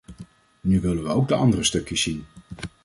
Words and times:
Nu 0.61 0.79
willen 0.81 1.03
we 1.03 1.09
ook 1.09 1.27
de 1.27 1.35
andere 1.35 1.63
stukjes 1.63 2.01
zien. 2.01 2.25